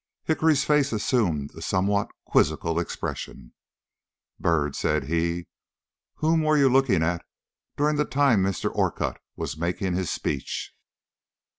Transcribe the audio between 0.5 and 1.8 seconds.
face assumed a